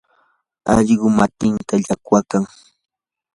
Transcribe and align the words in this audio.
allqu 0.73 1.07
matinta 1.17 1.73
llaqwaykan. 1.83 2.43